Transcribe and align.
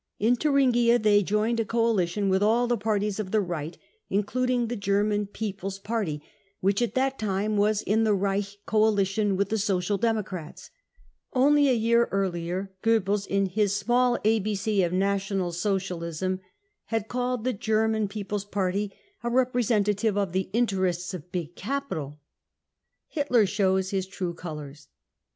In 0.17 0.35
Thuringia 0.35 0.97
they 0.97 1.21
joined 1.21 1.59
a 1.59 1.63
coalition 1.63 2.27
with 2.27 2.41
all 2.41 2.65
the 2.65 2.75
parties 2.75 3.19
of 3.19 3.29
the 3.29 3.39
Right 3.39 3.77
including 4.09 4.65
the 4.65 4.75
German 4.75 5.27
People's» 5.27 5.77
1 5.83 5.83
36 5.83 5.83
BROWN 5.83 5.95
BOOK 5.99 6.25
OF 6.25 6.25
THE 6.25 6.25
HITLBflfc 6.25 6.57
TERROR 6.57 6.57
Party, 6.57 6.61
whi<*h 6.61 6.81
at 6.81 6.95
that 6.95 7.19
time 7.19 7.57
was 7.57 7.81
in 7.83 8.03
the 8.03 8.15
Refeh 8.17 8.57
coalition 8.65 9.37
with 9.37 9.49
the 9.49 9.57
Social 9.59 9.97
Democrats. 9.99 10.71
Only 11.33 11.69
a 11.69 11.73
year 11.75 12.05
earlier 12.09 12.71
Gcebbels, 12.81 13.27
in 13.27 13.45
his 13.45 13.73
Smfltll 13.83 14.23
ABC 14.23 14.83
of 14.83 14.91
National 14.91 15.51
Socialism, 15.51 16.39
had 16.85 17.07
called 17.07 17.43
the 17.43 17.53
German 17.53 18.07
People's 18.07 18.45
Party 18.45 18.91
a 19.23 19.29
representative 19.29 20.17
of 20.17 20.31
the 20.31 20.49
interests 20.51 21.13
of 21.13 21.31
big 21.31 21.55
capital. 21.55 22.19
Hitler 23.07 23.45
Shows 23.45 23.91
his 23.91 24.07
True 24.07 24.33
Colours. 24.33 24.87